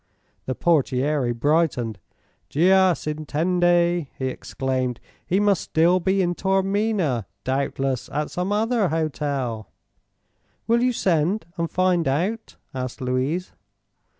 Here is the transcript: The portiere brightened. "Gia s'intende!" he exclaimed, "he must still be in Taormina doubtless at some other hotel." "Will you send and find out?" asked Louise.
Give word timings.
The 0.47 0.55
portiere 0.55 1.31
brightened. 1.31 1.99
"Gia 2.49 2.95
s'intende!" 2.95 4.07
he 4.17 4.25
exclaimed, 4.25 4.99
"he 5.27 5.39
must 5.39 5.61
still 5.61 5.99
be 5.99 6.23
in 6.23 6.33
Taormina 6.33 7.27
doubtless 7.43 8.09
at 8.11 8.31
some 8.31 8.51
other 8.51 8.87
hotel." 8.89 9.69
"Will 10.65 10.81
you 10.81 10.91
send 10.91 11.45
and 11.55 11.69
find 11.69 12.07
out?" 12.07 12.55
asked 12.73 12.99
Louise. 12.99 13.51